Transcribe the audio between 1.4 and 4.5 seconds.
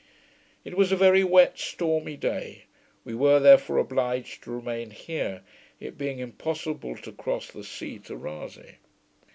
stormy day; we were therefore obliged